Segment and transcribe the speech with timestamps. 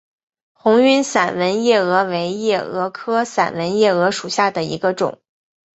[0.53, 5.21] 红晕散纹夜蛾为夜蛾科散纹夜蛾属下的一个种。